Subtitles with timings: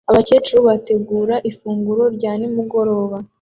[0.09, 3.17] abakecuru bategura ifunguro rya nimugoroba